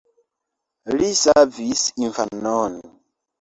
[0.95, 2.81] Li savis infanon.